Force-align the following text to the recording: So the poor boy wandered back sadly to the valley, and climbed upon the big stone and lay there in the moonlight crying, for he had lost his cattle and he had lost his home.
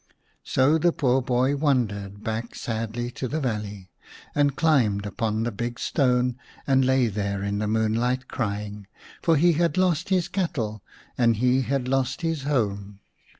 So 0.43 0.79
the 0.79 0.91
poor 0.91 1.21
boy 1.21 1.55
wandered 1.55 2.23
back 2.23 2.55
sadly 2.55 3.11
to 3.11 3.27
the 3.27 3.39
valley, 3.39 3.91
and 4.33 4.55
climbed 4.55 5.05
upon 5.05 5.43
the 5.43 5.51
big 5.51 5.77
stone 5.79 6.39
and 6.65 6.83
lay 6.83 7.05
there 7.05 7.43
in 7.43 7.59
the 7.59 7.67
moonlight 7.67 8.27
crying, 8.27 8.87
for 9.21 9.35
he 9.37 9.53
had 9.53 9.77
lost 9.77 10.09
his 10.09 10.27
cattle 10.27 10.81
and 11.19 11.35
he 11.35 11.61
had 11.61 11.87
lost 11.87 12.21
his 12.21 12.45
home. 12.45 13.01